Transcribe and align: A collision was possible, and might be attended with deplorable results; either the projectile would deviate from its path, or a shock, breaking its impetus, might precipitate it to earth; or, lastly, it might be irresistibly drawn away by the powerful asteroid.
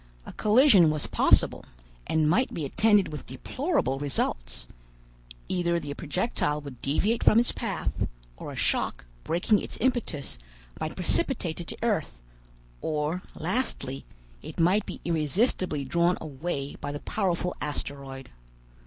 A 0.25 0.33
collision 0.33 0.89
was 0.89 1.05
possible, 1.05 1.63
and 2.07 2.27
might 2.27 2.51
be 2.51 2.65
attended 2.65 3.09
with 3.09 3.27
deplorable 3.27 3.99
results; 3.99 4.65
either 5.47 5.79
the 5.79 5.93
projectile 5.93 6.59
would 6.59 6.81
deviate 6.81 7.23
from 7.23 7.37
its 7.39 7.51
path, 7.51 8.07
or 8.35 8.51
a 8.51 8.55
shock, 8.55 9.05
breaking 9.23 9.59
its 9.59 9.77
impetus, 9.79 10.39
might 10.79 10.95
precipitate 10.95 11.61
it 11.61 11.67
to 11.67 11.77
earth; 11.83 12.19
or, 12.81 13.21
lastly, 13.35 14.03
it 14.41 14.59
might 14.59 14.87
be 14.87 15.01
irresistibly 15.05 15.85
drawn 15.85 16.17
away 16.19 16.75
by 16.81 16.91
the 16.91 16.99
powerful 17.01 17.55
asteroid. 17.61 18.31